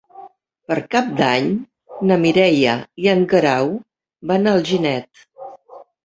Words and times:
Per 0.69 0.75
Cap 0.93 1.09
d'Any 1.17 1.49
na 2.11 2.15
Mireia 2.23 2.73
i 3.03 3.09
en 3.11 3.21
Guerau 3.33 3.69
van 4.31 4.49
a 4.49 4.55
Alginet. 4.61 5.21